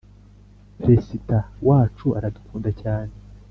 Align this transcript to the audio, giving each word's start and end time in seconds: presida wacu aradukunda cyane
presida 0.79 1.39
wacu 1.67 2.07
aradukunda 2.17 2.69
cyane 2.81 3.13